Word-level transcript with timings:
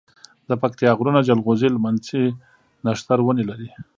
دپکتيا 0.49 0.91
غرونه 0.97 1.19
جلغوزي، 1.27 1.69
لمنځی، 1.75 2.23
نښتر 2.85 3.19
ونی 3.23 3.43
لری 3.49 3.69